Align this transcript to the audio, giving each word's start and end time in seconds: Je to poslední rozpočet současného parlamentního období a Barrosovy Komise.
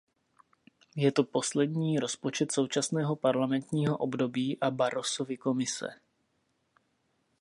Je 0.95 1.11
to 1.11 1.23
poslední 1.23 1.99
rozpočet 1.99 2.51
současného 2.51 3.15
parlamentního 3.15 3.97
období 3.97 4.59
a 4.59 4.71
Barrosovy 4.71 5.37
Komise. 5.37 5.89